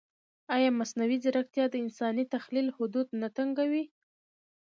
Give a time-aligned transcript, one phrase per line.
[0.55, 3.83] ایا مصنوعي ځیرکتیا د انساني تخیل حدود نه تنګوي؟